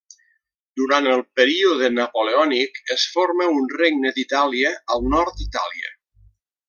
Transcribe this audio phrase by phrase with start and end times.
[0.79, 5.93] Durant el període napoleònic, es forma un Regne d'Itàlia al nord d'Itàlia.